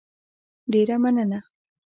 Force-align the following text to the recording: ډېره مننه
ډېره 0.71 0.95
مننه 1.03 1.39